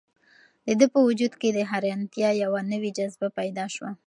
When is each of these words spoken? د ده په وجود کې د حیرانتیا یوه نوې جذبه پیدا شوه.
د 0.65 0.67
ده 0.79 0.85
په 0.93 0.99
وجود 1.07 1.33
کې 1.41 1.49
د 1.53 1.59
حیرانتیا 1.71 2.29
یوه 2.43 2.61
نوې 2.71 2.89
جذبه 2.97 3.27
پیدا 3.39 3.65
شوه. 3.75 3.89